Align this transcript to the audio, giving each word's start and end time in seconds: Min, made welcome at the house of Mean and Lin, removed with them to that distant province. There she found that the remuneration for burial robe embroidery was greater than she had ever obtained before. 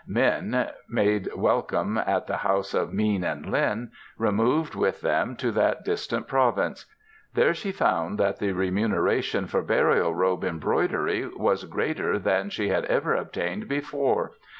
Min, 0.07 0.65
made 0.89 1.29
welcome 1.35 1.95
at 1.95 2.25
the 2.25 2.37
house 2.37 2.73
of 2.73 2.91
Mean 2.91 3.23
and 3.23 3.45
Lin, 3.51 3.91
removed 4.17 4.73
with 4.73 5.01
them 5.01 5.35
to 5.35 5.51
that 5.51 5.85
distant 5.85 6.27
province. 6.27 6.87
There 7.35 7.53
she 7.53 7.71
found 7.71 8.17
that 8.17 8.39
the 8.39 8.53
remuneration 8.53 9.45
for 9.45 9.61
burial 9.61 10.15
robe 10.15 10.43
embroidery 10.43 11.27
was 11.27 11.65
greater 11.65 12.17
than 12.17 12.49
she 12.49 12.69
had 12.69 12.85
ever 12.85 13.13
obtained 13.13 13.67
before. 13.67 14.31